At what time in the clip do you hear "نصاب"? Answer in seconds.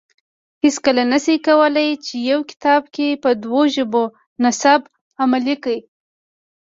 4.43-4.81